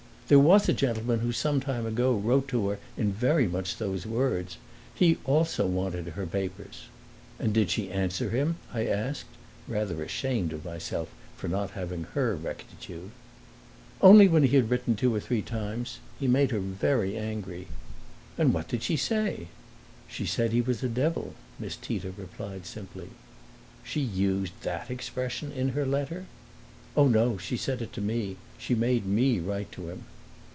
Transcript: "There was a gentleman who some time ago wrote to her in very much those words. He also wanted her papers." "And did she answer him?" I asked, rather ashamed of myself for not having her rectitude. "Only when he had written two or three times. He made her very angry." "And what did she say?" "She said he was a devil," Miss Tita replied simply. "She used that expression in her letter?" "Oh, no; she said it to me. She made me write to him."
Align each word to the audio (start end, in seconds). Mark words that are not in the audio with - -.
"There 0.31 0.39
was 0.39 0.69
a 0.69 0.73
gentleman 0.73 1.19
who 1.19 1.33
some 1.33 1.59
time 1.59 1.85
ago 1.85 2.15
wrote 2.15 2.47
to 2.47 2.69
her 2.69 2.79
in 2.95 3.11
very 3.11 3.49
much 3.49 3.75
those 3.75 4.05
words. 4.05 4.55
He 4.95 5.17
also 5.25 5.67
wanted 5.67 6.07
her 6.07 6.25
papers." 6.25 6.83
"And 7.37 7.53
did 7.53 7.69
she 7.69 7.91
answer 7.91 8.29
him?" 8.29 8.55
I 8.73 8.87
asked, 8.87 9.25
rather 9.67 10.01
ashamed 10.01 10.53
of 10.53 10.63
myself 10.63 11.09
for 11.35 11.49
not 11.49 11.71
having 11.71 12.03
her 12.13 12.33
rectitude. 12.37 13.11
"Only 14.01 14.29
when 14.29 14.43
he 14.43 14.55
had 14.55 14.69
written 14.69 14.95
two 14.95 15.13
or 15.13 15.19
three 15.19 15.41
times. 15.41 15.99
He 16.17 16.29
made 16.29 16.51
her 16.51 16.59
very 16.61 17.17
angry." 17.17 17.67
"And 18.37 18.53
what 18.53 18.69
did 18.69 18.83
she 18.83 18.95
say?" 18.95 19.49
"She 20.07 20.25
said 20.25 20.53
he 20.53 20.61
was 20.61 20.81
a 20.81 20.87
devil," 20.87 21.33
Miss 21.59 21.75
Tita 21.75 22.13
replied 22.15 22.65
simply. 22.65 23.09
"She 23.83 23.99
used 23.99 24.53
that 24.61 24.89
expression 24.89 25.51
in 25.51 25.69
her 25.71 25.85
letter?" 25.85 26.23
"Oh, 26.95 27.09
no; 27.09 27.37
she 27.37 27.57
said 27.57 27.81
it 27.81 27.91
to 27.91 28.01
me. 28.01 28.37
She 28.57 28.73
made 28.75 29.05
me 29.05 29.41
write 29.41 29.73
to 29.73 29.89
him." 29.89 30.05